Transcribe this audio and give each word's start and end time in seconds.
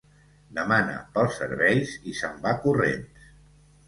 Demana 0.59 0.95
pels 1.17 1.37
serveis 1.41 1.91
i 2.13 2.13
se'n 2.21 2.39
va 2.47 2.55
corrents. 2.65 3.29